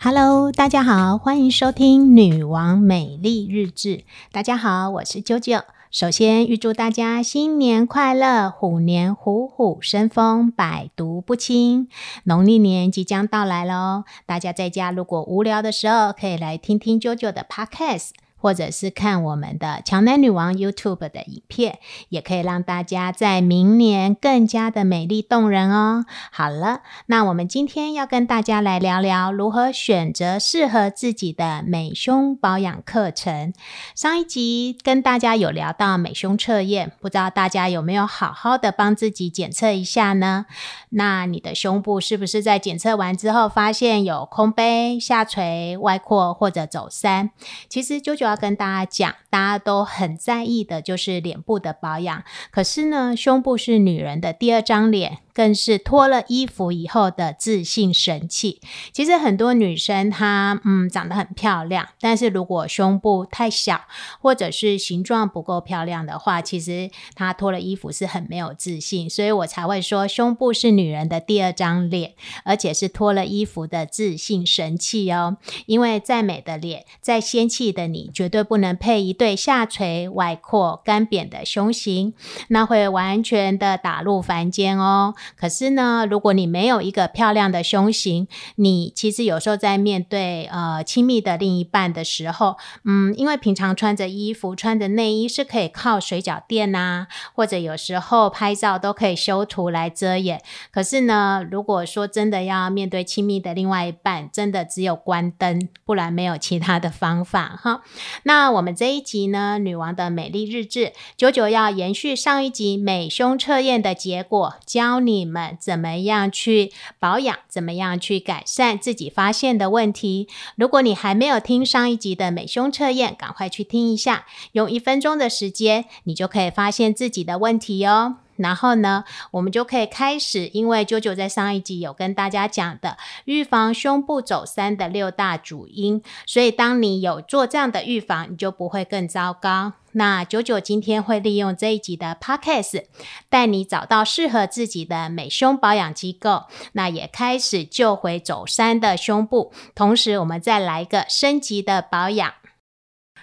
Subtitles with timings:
[0.00, 3.88] Hello，大家好，欢迎收听《女王美丽日志》。
[4.32, 5.62] 大家好，我是啾啾。
[5.90, 11.88] 首先预祝大家新年快乐，虎年虎虎生风，百毒不侵。
[12.24, 18.10] 农历年即将到来喽，大家在家如果无聊的时候，可以来听听啾啾的 Podcast。
[18.40, 26.06] 或者是看我们的强男女王 YouTube 的影片，也可以让大家在明年更加的美丽动人哦。
[26.30, 33.52] 好了，那我们今天要跟大家来聊聊如何选择适合自己的美胸保养课程。
[33.96, 40.46] 上一集跟大家有聊到美胸测验，不知道大家有没有好好的帮自己检测一下呢？
[40.90, 47.32] 那你的胸部是不是在检测完之后发现有空杯、下垂、外扩或者走山？
[47.68, 48.27] 其实九九。
[48.28, 52.22] 要跟大家讲，大家都很在意的就是脸部的保养。
[52.50, 55.18] 可是呢，胸部是女人的第二张脸。
[55.38, 58.60] 更是脱了衣服以后的自信神器。
[58.92, 63.82] 其实很多女生她嗯长得很漂亮，但是如果胸部太小
[64.20, 69.08] 或者是形状不够漂亮的话，其实她脱了衣服是很没有自信。
[69.08, 75.36] 所以我才会说胸部是女人的第二张脸，而且是脱了衣服的自信神器哦。
[75.66, 82.14] 因为再美的脸，再仙气的你，绝对不能配一对下垂、外扩、干扁的胸型，
[82.48, 85.14] 那会完全的打入凡间哦。
[85.36, 100.40] 可是呢，如果你没有一个漂亮的胸型，你其实有时候在面对呃亲密的另一半的时候，嗯，因为平常穿着衣服、穿着内衣是可以靠水饺垫呐，或者有时候拍照都可以修图来遮掩。
[100.70, 107.82] 可是呢，如果说真的要面对亲密的另外一半，真的只有关灯，不然没有其他的方法哈。
[108.24, 115.28] 那我们这一集呢，女王的美丽日志，九九要延续上一集美胸测验的结果，教你。
[115.28, 117.38] 们怎么样去保养？
[117.48, 120.28] 怎么样去改善自己发现的问题？
[120.56, 128.16] 如果你还没有听上一集的美胸测验，赶快去听一下，用一分钟的时间，你就可以发现自己的问题哦。
[128.38, 139.74] 然后呢，我们就可以开始，因为九九在上一集有跟大家讲的预防胸部走三的六大主因，所以当你有做这样的预防，你就不会更糟糕。
[139.92, 142.84] 那九九今天会利用这一集的 podcast
[143.28, 152.34] 带你找到适合自己的美胸保养机构，那也开始救回走山的胸部，同时我们再来一个升级的保养。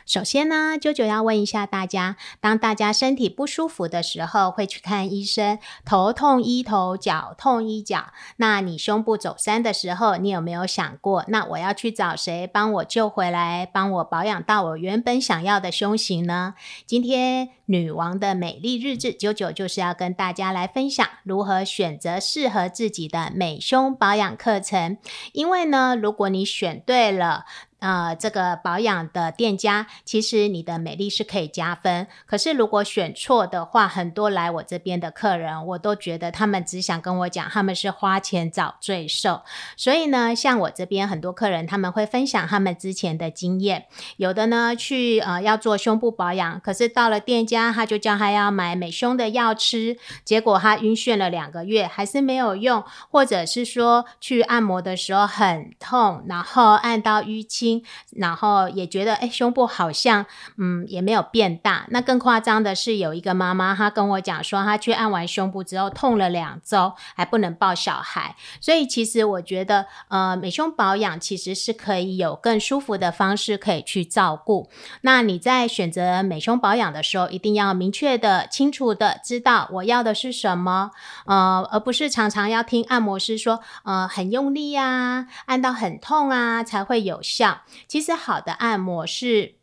[0.05, 8.13] 首先呢，啾啾要问一下大家：当大家身体不舒服的时候，会去看医生，头痛医头，脚痛医脚。
[8.37, 16.53] 那你胸部走山的时候，你有没有想过，那我要去找谁帮我救回来，帮我保养到我原本想要的胸型呢？
[16.85, 24.99] 今天女王的美丽日志，九九就是要跟大家来分享如何选择适合自己的美胸保养课程。
[25.33, 27.45] 因为呢，如果你选对了。
[27.79, 32.07] 呃，这个保养的店家，其实你的美丽是可以加分。
[32.25, 39.41] 可是如果选错的话，很多来我这边的客人，我都觉得他们只想跟我讲，他们是花钱找罪受。
[39.75, 43.85] 所以呢，像我这边很多客人，他们会分享他们之前的经验。
[44.17, 52.83] 有的呢，去呃要做胸部保养，可是到了店家，他就叫他要买美胸的药吃，结果他晕眩了两个月，还是没有用。
[53.11, 57.74] 或者是说去按摩的时候很痛，然后按到淤青。
[58.15, 60.25] 然后也觉得，哎，胸部好像，
[60.57, 61.85] 嗯，也没有变大。
[61.89, 68.35] 那更夸张的是，有一个妈妈，她跟我讲说，她去按完胸部之后，痛了两周，还不能抱小孩。
[68.59, 74.69] 所以其实我觉得，呃，美胸保养其实是可以有更舒服的方式可以去照顾。
[75.01, 80.91] 那你在选择美胸保养的时候，一定要明确的、清楚的知道我要的是什么，
[81.25, 87.54] 呃，而不是常常要听按摩师说，呃，很用力呀，按到很痛啊，才会有效。
[87.87, 89.55] 其实好的按摩是。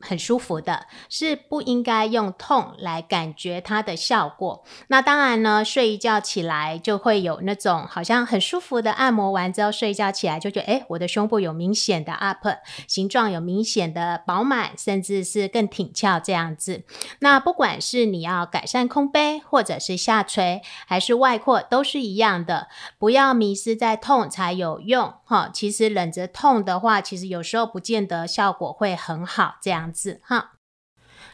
[0.00, 4.64] 很舒服的，是不应该用痛来感觉它的效果。
[4.88, 12.46] 那当然呢，睡一觉起来就会有那种好像很舒服的按摩完之后，睡一觉起来就觉得，哎，我的胸部有明显的 up，
[12.86, 16.84] 形状有明显的饱满，甚至是更挺翘这样子。
[17.20, 22.68] 那不管是你要改善空杯，或者是下垂，还是外扩，都是一样的。
[22.98, 25.50] 不要迷失在痛才有用哈。
[25.52, 29.89] 其实忍着痛的话，其实有时候不见得效果会很好这样。
[29.92, 30.52] 字哈。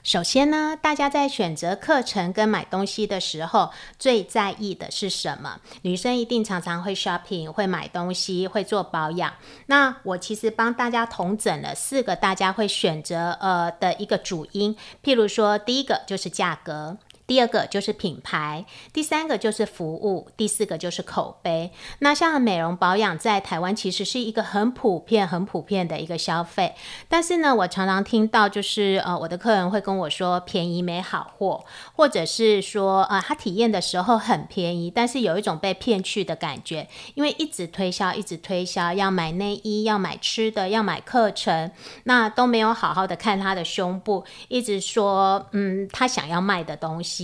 [0.02, 5.60] 首先呢，大家在选择课程跟买东西的时候，最在意的是什么？
[5.82, 9.34] 女生一定常常会 shopping，会买东西，会做保养。
[9.66, 16.98] 那我其实帮大家统整了四个大家会选择呃的一个主因，譬如说，第一个就是价格。
[17.26, 21.72] 第二个就是品牌，第三个就是服务，第四个就是口碑。
[21.98, 26.76] 那像美容保养在台湾其实是一个很普遍、很普遍的一个消费。
[27.08, 31.64] 但是呢，我常常听到就是呃，我的客人会跟我说便宜没好货，
[31.94, 41.72] 或者是说呃，他体验的时候很便宜，但是有一种被骗去的感觉，因为一直推销，一直推销，要买内衣，要买吃的，要买课程，
[42.04, 47.15] 那都没有好好的看他的胸部，一直说嗯，他想要卖的东西。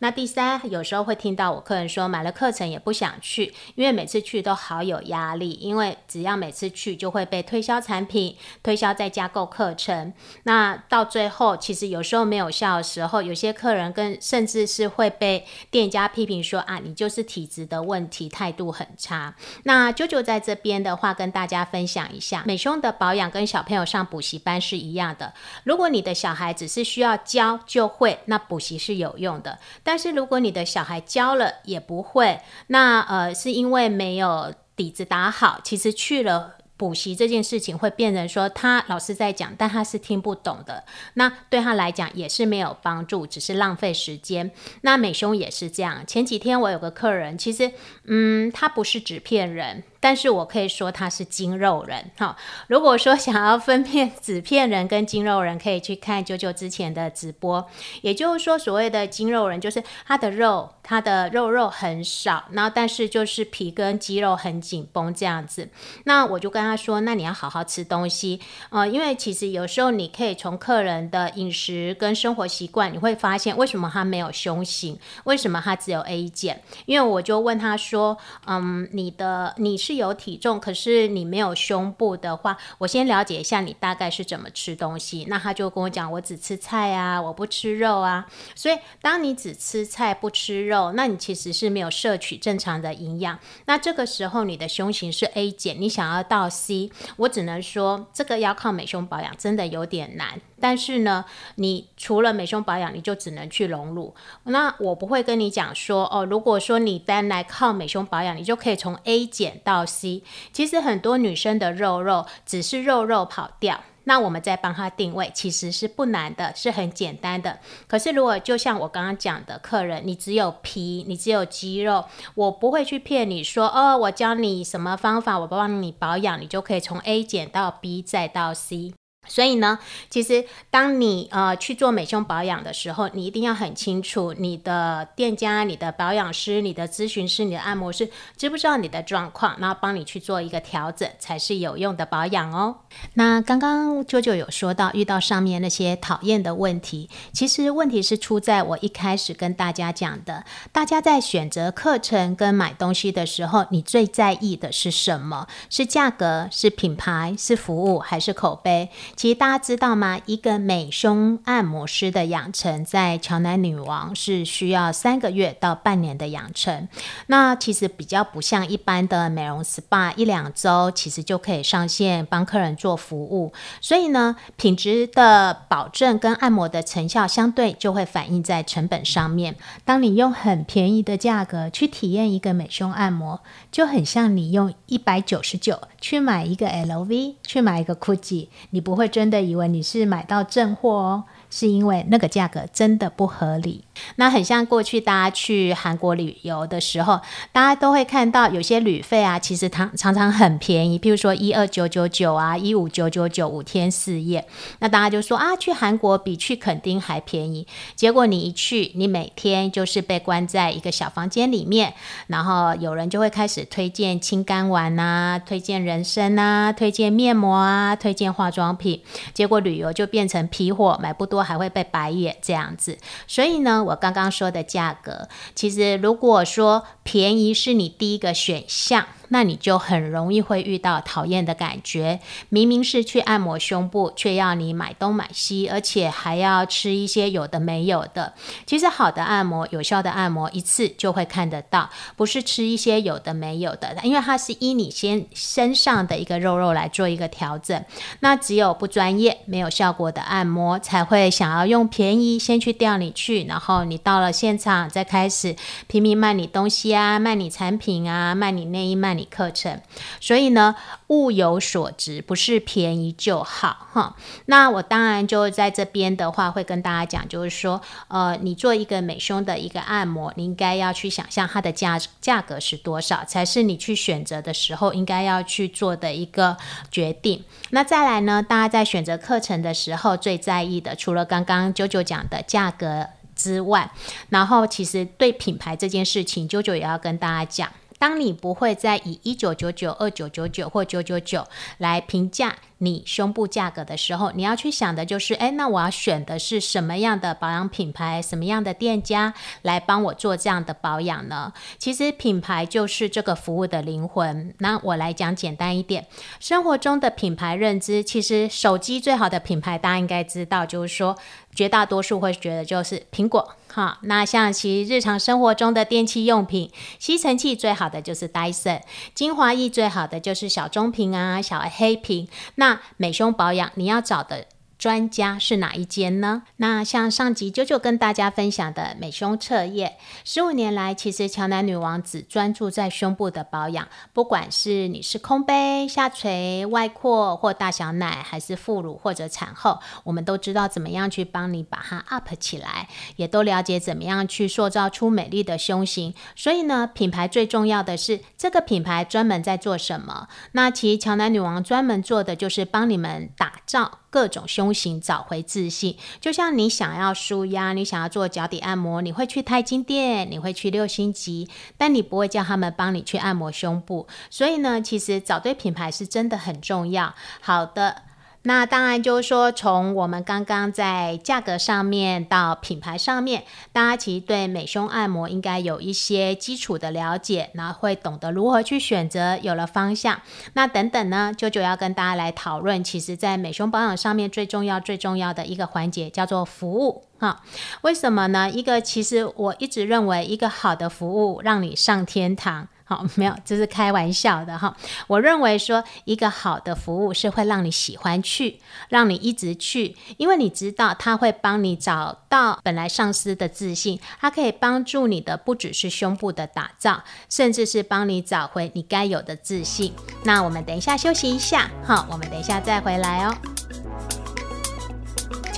[0.00, 10.12] 那第三，有时候会听到我客人说买了课程也不想去，因为每次去都好有压力，因为只要每次去就会被推销产品，推销再加购课程，
[10.44, 19.34] 那到最后其实有时候没有效的时候，有些客人跟甚至是会被店家批评说啊，你就是体质的问题，态度很差。
[19.64, 25.32] 那九九在这边的话，跟大家分享一下，美胸的保养跟小朋友上补习班是一样的，
[25.64, 29.37] 如果你的小孩只是需要教就会，那补习是有用。
[29.42, 44.50] 的，但是如果你的小孩教了也不会，那呃是因为没有底子打好，其实去了补习这件事情会变成说他老师在讲，但他是听不懂的，那对他来讲也是没有帮助，只是浪费时间。
[44.82, 47.72] 那美胸也是这样，前几天我有个客人，其实
[48.04, 49.82] 嗯，他不是纸片人。
[50.00, 52.36] 但是我可以说他是精肉人，哈。
[52.68, 57.68] 如果说想要分辨纸片人跟精肉人，可以去看九九之前的直播。
[58.02, 65.68] 也就是说，所谓的精肉人，就是他的肉，他的肉肉很少，然后但是就是皮跟肌肉很紧绷这样子。
[66.04, 68.40] 那我就跟他说，那你要好好吃东西，
[68.70, 76.62] 呃，因为其实有时候你可以从客人的饮食跟生活习惯，你会发现为什么他没有胸型，为什么他只有 A 减。
[76.86, 78.16] 因为我就问他说，
[78.46, 79.76] 嗯，你的你。
[79.88, 85.24] 是有体重，可是你没有胸部的话，我先了解一下你大概是怎么吃东西。
[85.30, 88.26] 那他就跟我讲，我只吃菜啊，我不吃肉啊。
[88.54, 93.38] 所以，当你只吃菜不吃肉，那你其实是没有摄取正常的营养。
[93.64, 100.38] 那这个时候，你的胸型是 A 减，你想要到 C，我只能说这个要靠美胸保养，真的有点难。
[100.60, 101.24] 但是呢，
[101.56, 104.14] 你除了美胸保养，你就只能去隆乳。
[104.44, 110.22] 那我不会跟你讲说，哦，如果说你单来靠美胸保养，你就可以从 A 减到 C。
[110.52, 117.58] 其实很多女生的肉肉只是肉肉跑掉，那我们再帮她定位，其实是不难的，是很简单的。
[117.86, 122.04] 可是如果就像我刚刚讲的，客人你只有皮，你只有肌肉，
[122.34, 128.94] 我不会去骗你说，哦，我教你什么方法，我帮你保养，你就可以从 A 减到 B 再到 C。
[129.28, 129.78] 所以呢，
[130.10, 142.78] 其实当你呃去做美胸保养的时候，你一定要很清楚你的店家、你的保养师、你的咨询师、你的按摩师知不知道你的状况，然后帮你去做一个调整，才是有用的保养哦。
[143.14, 155.46] 那刚刚舅舅有说到遇到上面那些讨厌的问题，其实问题是出在我一开始跟大家讲的，大家在选择课程跟买东西的时候，你最在意的是什么？
[155.68, 156.48] 是价格？
[156.50, 157.34] 是品牌？
[157.38, 157.98] 是服务？
[157.98, 158.88] 还是口碑？
[159.18, 160.20] 其实大家知道吗？
[160.26, 166.86] 一个美胸按摩师的养成，在乔南女王是需要三个月到半年的养成。
[167.26, 173.52] 那其实比较不像一般的美容 SPA，一两周其实就可以上线帮客人做服务。
[173.80, 179.56] 所以呢，品质的保证跟按摩的成效相对就会反映在成本上面。
[179.84, 183.40] 当你用很便宜的价格去体验一个美胸按摩，
[183.72, 189.07] 就很像你用一百九十九去买一个 LV，去买一个 GUCCI，你不会。
[189.08, 191.24] 真的以为你是买到正货哦。
[191.50, 193.84] 是因为那个价格真的不合理，
[194.16, 204.46] 那很像过去大家去韩国旅游的时候，大家都会看到有些旅费啊，其实常常常很便宜，譬如说一二九九九啊，一五九九九五天四夜，
[204.80, 207.66] 那大家就说啊，去韩国比去垦丁还便宜。
[207.96, 211.94] 结果你一去，你每天就是被关在一个小房间里面，
[212.26, 219.02] 然后有人就会开始推荐清肝丸啊，推荐人参啊，推荐面膜啊，推荐化妆品，
[219.32, 221.38] 结果旅游就变成批货，买不多。
[221.48, 232.20] 还会被白眼这样子，所以呢，我刚刚说的价格，其实如果说便宜是你第一个选项，那你就很容易会遇到讨厌的感觉。
[232.48, 238.34] 明明是去按摩胸部，却要你买东买西，而且还要吃一些有的没有的。
[238.66, 243.96] 其实好的按摩、有效的按摩，一次就会看得到，不是吃一些有的没有的。
[244.02, 247.84] 因为它是依你先身上的一个肉肉来做一个调整。
[248.20, 255.56] 那只有不专业、没有效果的按摩，才会想要用便宜先去钓你去，然后你到了现场再开始
[255.86, 259.80] 拼命卖你东西啊，卖你产品啊，卖你内衣、卖你课程。
[260.20, 260.74] 所以呢，
[261.08, 264.16] 物有所值，不是便宜就好哈。
[264.46, 276.56] 那我当然就在这边的话，会跟大家讲，就是说，呃，你做一个美胸的一个按摩，你应该要去想象它的价价格是多少，才是你去选择的时候应该要去做的一个
[276.90, 277.44] 决定。
[277.70, 283.90] 那再来呢，大家在选择课程的时候，最在意的，除了刚刚九九讲的价格之外，
[284.28, 287.70] 然后其实对品牌这件事情，九九也要跟大家讲。
[287.98, 291.46] 当你不会再以一九九九、二九九九或九九九
[291.78, 301.52] 来评价你胸部价格的时候，你要去想的就是：哎，那我要选的是什么样的保养品牌、什么样的店家来帮我做这样的保养呢？
[301.76, 304.54] 其实品牌就是这个服务的灵魂。
[304.58, 306.06] 那我来讲简单一点，
[306.38, 311.16] 生活中的品牌认知，其实手机最好的品牌大家应该知道，就是说。
[311.54, 316.68] 绝大多数会觉得就是苹果好，那像其日常生活中的电器用品，
[316.98, 318.80] 吸尘器最好的就是 Dyson，
[319.14, 322.26] 精华液最好的就是小棕瓶啊、小黑瓶。
[322.56, 324.46] 那美胸保养你要找的。
[324.78, 326.44] 专家是哪一间呢？
[326.56, 346.14] 那像上集九九跟大家分享的美胸测验，十五年来，其实乔南女王只专注在胸部的保养，不管是你是空杯、下垂、外扩或大小奶，还是副乳或者产后，我们都知道怎么样去帮你把它 up 起来，也都了解怎么样去塑造出美丽的胸型。
[346.36, 350.28] 所以呢，品牌最重要的是这个品牌专门在做什么？
[350.52, 353.98] 那其实乔南女王专门做的就是帮你们打造。
[354.10, 364.06] 各种胸型找回自信，就像你想要舒压，你想要做脚底按摩，你会去太金店，你会去六星级，但你不会叫他们帮你去按摩胸部。
[364.30, 367.14] 所以呢，其实找对品牌是真的很重要。
[367.40, 368.02] 好的。
[368.42, 380.22] 那当然就是说，从我们刚刚在价格上面到品牌上面，大家其实对美胸按摩应该有一些基础的了解，然后会懂得如何去选择，有了方向。
[380.54, 387.04] 那等等呢，舅舅要跟大家来讨论，其实在美胸保养上面最重要、最重要的一个环节叫做服务。
[387.18, 387.42] 哈，
[387.82, 388.48] 为什么呢？
[388.48, 392.68] 一个其实我一直认为，一个好的服务让你上天堂。
[392.88, 394.74] 好，没有，这是开玩笑的哈。
[395.08, 409.92] 我认为说，一个好的服务是会让你喜欢去，让你一直去，因为你知道他会帮你找到本来丧失的自信，它可以帮助你的不只是胸部的打造，甚至是帮你找回你该有的自信。
[410.24, 413.87] 那我们等一下休息一下，好，我们等一下再回来哦。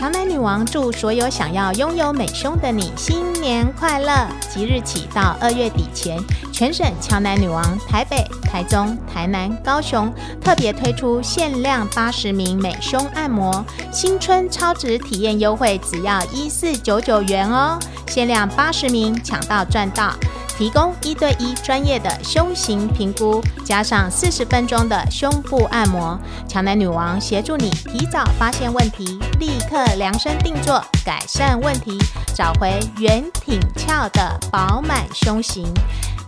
[0.01, 4.27] 乔奶女王祝所有想要拥有美胸的你新年快乐！
[4.49, 6.19] 即日起到二月底前，
[6.51, 10.11] 全省乔奶女王台北、台中、台南、高雄
[10.43, 17.79] 特别推出限量八十名美胸按摩新春超值体验优惠，只要一四九九元哦！
[18.09, 20.15] 限量八十名，抢到赚到！
[20.61, 31.97] 提供一对一专业的胸型评估，加上四十分钟的胸部按摩，强男女王协助你提早发现问题，立刻量身定做，改善问题，
[32.35, 35.67] 找回圆挺翘的饱满胸型。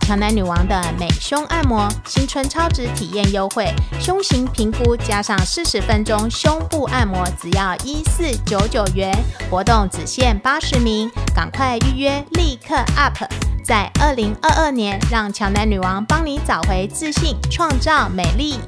[0.03, 9.17] 乔男女王的美胸按摩新春超值体验优惠，胸型评估加上四十分钟胸部按摩，只要一四九九元，
[9.49, 13.17] 活动只限八十名，赶快预约，立刻 up。
[13.63, 18.59] 在二零二二年，让乔男女王帮你找回自信，创造美丽。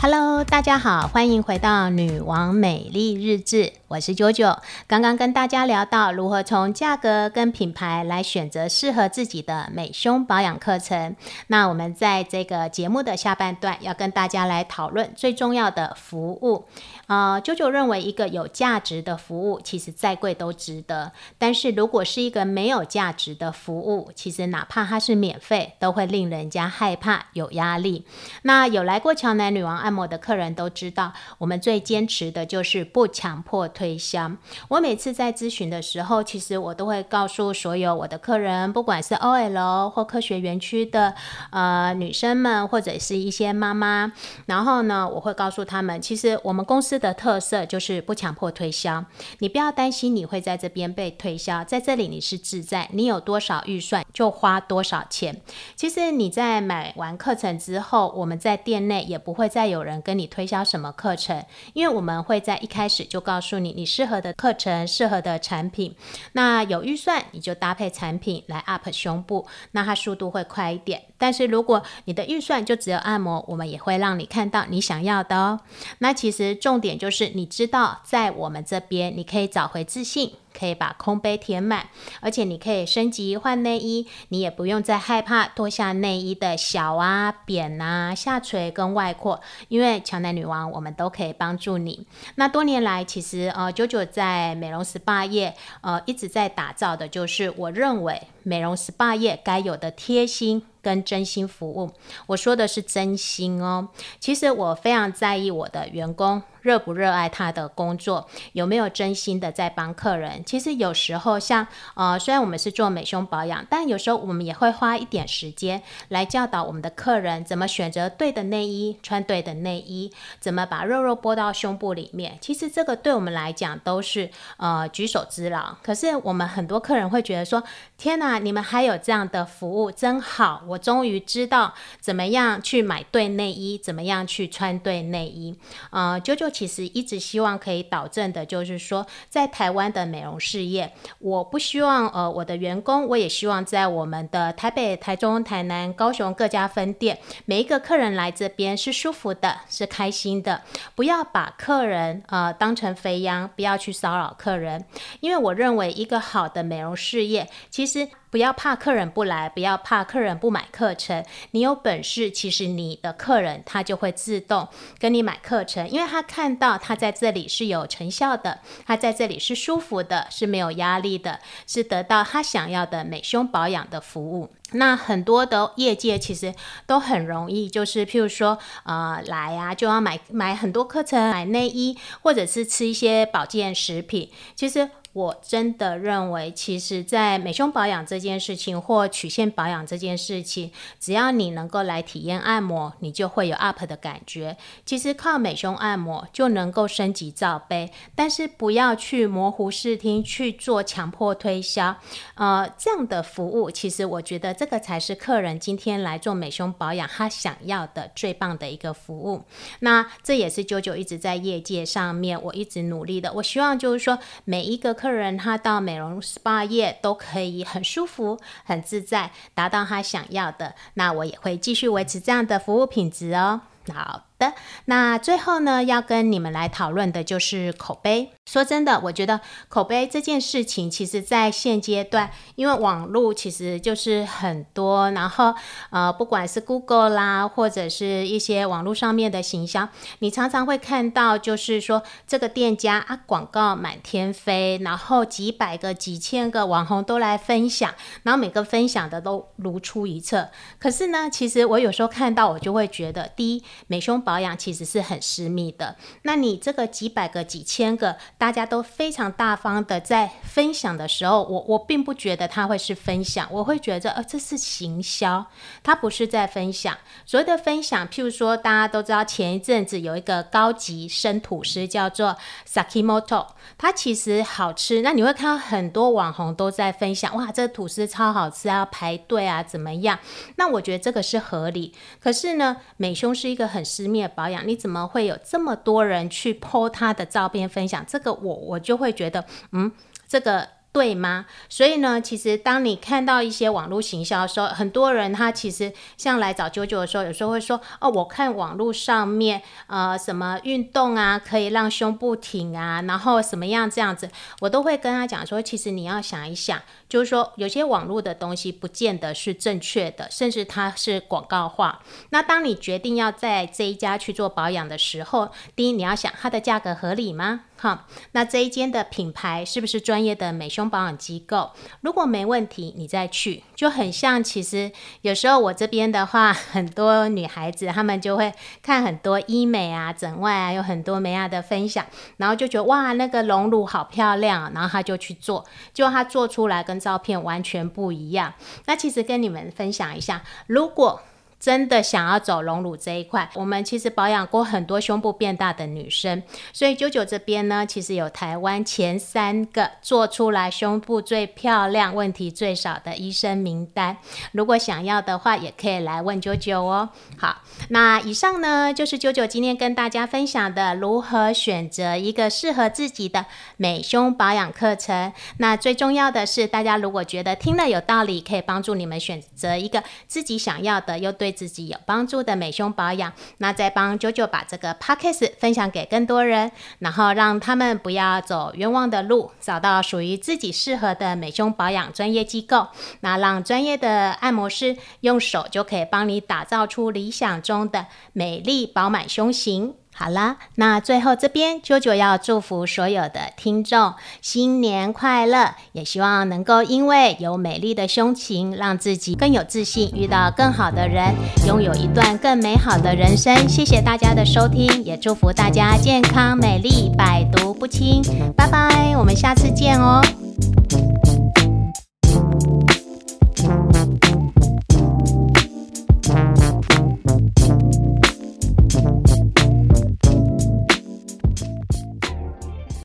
[0.00, 4.54] Hello，大家好，欢迎回到女王美丽日志，我是九九。
[4.86, 11.16] 刚刚跟大家聊到如何从价格跟品牌来选择适合自己的美胸保养课程。
[11.46, 16.66] 那我们在这个节目的下半段要跟大家来讨论最重要的服务。
[17.06, 21.10] 啊，九九认为一个有价值的服务，其实再贵都值得。
[21.38, 28.04] 但是如果是一个没有价值的服务，其实哪怕它是免费，都会令人家害怕、有压力。
[28.42, 34.32] 那有来过乔南女王按摩的客人都知道，我们最坚持的就是不强迫推销。
[34.66, 41.14] 我每次在咨询的时候，其实我都会告诉所有我的客人，不管是 OL 或科学园区的
[41.52, 44.12] 呃女生们，或者是一些妈妈，
[44.46, 49.04] 然后呢，我会告诉他们，其实我们公司的特色就是不强迫推销，
[49.38, 55.40] 你不要担心你会在这边被推销，在这里你是自在，你有多少预算就花多少钱。
[55.76, 61.44] 其实你在买完课程之后，我们在店内也不会再有人跟你推销什么课程，
[61.74, 65.94] 因为我们会在一开始就告诉你你适合的课程、适合的产品。
[66.32, 71.02] 那有预算你就搭配产品来 up 胸部，那它速度会快一点。
[71.18, 75.60] 但是如果你的预算就只有按摩，我们也会让你看到你想要的哦。
[75.98, 80.32] 那其实重点就是你知道在我们这边你可以找回自信。
[80.58, 81.86] 可以把空杯填满，
[82.20, 92.04] 而且你可以升级换内衣，你也不用再害怕脱下内衣的小啊、扁啊、下垂跟外扩，因为乔奶女王我们都可以帮助你。
[92.36, 100.64] 那多年来，其实呃，九九在美容 SPA 业呃一直在打造的就是我认为美容 SPA 业该有的贴心。
[100.82, 101.90] 跟真心服务，
[102.26, 103.88] 我说的是真心哦。
[104.18, 110.44] 其实我非常在意我的员工热不热爱他的工作，有没有真心的在帮客人。
[110.44, 122.38] 其实有时候像呃，虽然我们是做美胸保养，但有时候我们也会花一点时间来教导我们的客人怎么选择对的内衣，穿对的内衣，怎么把肉肉拨到胸部里面。
[122.40, 125.74] 其实这个对我们来讲都是呃举手之劳。
[125.82, 127.62] 可是我们很多客人会觉得说：
[127.96, 130.62] 天哪，你们还有这样的服务，真好！
[130.66, 135.58] 我终于知道怎么样去买对内衣，怎么样去穿对内衣。
[135.90, 150.62] 呃，九九其实一直希望可以导正的，就是说，在台湾的美容事业，我不希望呃我的员工，我也希望在我们的台北、台中、台南、高雄各家分店，每一个客人来这边是舒服的，是开心的，
[150.94, 154.84] 不要把客人呃当成肥羊，不要去骚扰客人，
[155.20, 158.08] 因为我认为一个好的美容事业，其实。
[158.30, 161.24] 不要怕客人不来，不要怕客人不买课程。
[161.52, 164.68] 你有本事，其实你的客人他就会自动
[164.98, 174.50] 跟你买课程，因为他看到他在这里是有成效的，他在这里是舒服的，是没有压力的，是得到他想要的美胸保养的服务。
[174.72, 176.54] 那很多的业界其实
[176.86, 184.90] 都很容易，就是譬如说，呃，来啊就要买买很多课程，买内衣，或者是吃一些保健食品，其实。
[185.14, 190.70] 我真的认为，其实，在美胸保养这件事情或曲线保养这件事情，
[191.00, 194.56] 只要你能够来体验按摩，你就会有 up 的感觉。
[194.84, 201.96] 其实靠美胸按摩就能够升级罩杯，但是不要去模糊视听去做强迫推销。
[202.34, 209.44] 呃，这样的服务，其实我觉得这个才是客人今天来做美胸保养他想要的最棒的一个服务。
[209.80, 213.32] 那这也是九九一直在业界上面我一直努力的。
[213.32, 214.98] 我希望就是说每一个。
[214.98, 220.74] 客人他到美容 SPA 业都可以很舒服、很自在，达到他想要的。
[220.94, 223.60] 那我也会继续维持这样的服务品质哦。
[223.92, 224.27] 好。
[224.38, 224.52] 的
[224.84, 228.30] 那最后呢，要跟你们来讨论的就是口碑。
[228.46, 235.52] 说真的，我觉得口碑这件事情，其实在现阶段，因为网络其实就是很多，然后
[235.90, 239.88] 呃，不管是 Google 啦，或者是一些网络上面的行销，
[240.20, 250.48] 你常常会看到，就是说这个店家啊，广告满天飞，然后几百个、几千个网红都来分享，然后每个分享的都如出一辙。
[250.78, 254.22] 可是呢，其实我有时候看到，我就会觉得，第一，美胸。
[254.28, 255.96] 保养其实是很私密的。
[256.24, 265.46] 那你这个几百个、几千个，大家都非常大方的在分享的时候，我我并不觉得他会是分享，我会觉得呃这是行销，
[265.82, 266.94] 他不是在分享。
[267.24, 272.36] 所谓的分享，譬如说大家都知道前一阵子有一个高级生吐司叫做
[272.70, 273.46] Sakimoto，
[273.78, 275.00] 它其实好吃。
[275.00, 280.18] 那你会看到很多网红都在分享，哇，这个吐司超好吃啊，排队啊，怎么样？
[280.56, 281.94] 那我觉得这个是合理。
[282.20, 284.17] 可是呢，美胸是一个很私密。
[284.26, 288.04] 保养，你怎么会有这么多人去 po 他的照片分享？
[288.08, 289.92] 这个我我就会觉得，嗯，
[290.26, 290.66] 这个。
[290.90, 291.44] 对吗？
[291.68, 304.28] 所以呢，其实当你看到一些网络行销的时候，很多人他其实像来找九九的时候，有时候会说：“哦，我看网络上面呃什么运动啊，可以让胸部挺啊，然后什么样这样子。”
[304.60, 312.02] 我都会跟他讲说，其实你要想一想，就是说，有些网络的东西不见得是正确的，甚至它是广告化。
[312.30, 317.62] 那当你决定要在这一家去做保养的时候，第一你要想它的价格合理吗？
[317.80, 321.70] 哈，那这一间的品牌是不是专业的美胸保养机构？
[322.00, 324.42] 如果没问题，你再去就很像。
[324.42, 324.90] 其实
[325.22, 332.04] 有时候我这边的话， 很多女孩子她们就会看很多医美啊、整外啊，有很多美亚的分享，
[332.38, 338.54] 然后就觉得哇，那个隆乳好漂亮，然后她就去做，结果她做出来跟照片完全不一样。
[338.86, 341.22] 那其实跟你们分享一下，如果
[341.60, 346.40] 真的想要走隆乳这一块，我们其实保养过很多胸部变大的女生，
[346.72, 354.16] 所以九九这边呢，其实有台湾前三个做出来胸部最漂亮、问题最少的医生名单。
[354.52, 357.08] 如果想要的话，也可以来问九九哦。
[357.36, 365.32] 好，那以上呢就是九九今天跟大家分享的如何选择一个适合自己的美胸保养课程。
[365.56, 371.47] 那最重要的是，大家如果觉得听了有道理，可以帮助你们选择一个自己想要的又对。
[371.48, 382.88] 对自己有帮助的美胸保养，那再帮九九把这个 podcast 分享给更多人，然后让他们不要走冤枉的路，找到属于自己适合的美胸保养专业机构，
[383.20, 389.94] 那让专业的按摩师用手就可以帮你打造出理想中的美丽饱满胸型。
[390.20, 401.32] 好了，那最后这边啾啾要祝福所有的听众新年快乐，也希望能够因为有美丽的胸情，让自己更有自信，遇到更好的人，
[401.68, 403.68] 拥有一段更美好的人生。
[403.68, 408.20] 谢谢大家的收听，也祝福大家健康美丽，百毒不侵。
[408.56, 410.20] 拜拜，我们下次见哦。